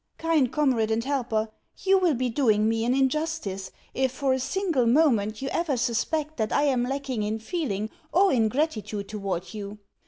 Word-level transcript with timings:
Kind 0.17 0.51
comrade 0.51 0.89
and 0.89 1.03
helper, 1.03 1.49
you 1.83 1.99
will 1.99 2.15
be 2.15 2.27
doing 2.27 2.67
me 2.67 2.83
an 2.85 2.95
injustice 2.95 3.69
if 3.93 4.11
for 4.11 4.33
a 4.33 4.39
single 4.39 4.87
moment 4.87 5.43
you 5.43 5.49
ever 5.49 5.77
suspect 5.77 6.37
that 6.37 6.51
I 6.51 6.63
am 6.63 6.81
lacking 6.81 7.21
in 7.21 7.37
feeling 7.37 7.91
or 8.11 8.31
in 8.33 8.49
gratitude 8.49 9.07
towards 9.09 9.53
you. 9.53 9.77